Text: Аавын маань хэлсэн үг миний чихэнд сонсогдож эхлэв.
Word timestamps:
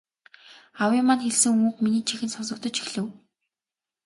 Аавын 0.83 1.01
маань 1.07 1.23
хэлсэн 1.25 1.53
үг 1.67 1.75
миний 1.83 2.03
чихэнд 2.07 2.33
сонсогдож 2.33 2.75
эхлэв. 2.83 3.07